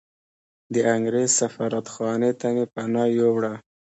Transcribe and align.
د 0.73 0.75
انګریز 0.95 1.31
سفارتخانې 1.41 2.31
ته 2.39 2.47
مې 2.55 2.65
پناه 2.73 3.07
یووړه. 3.17 3.53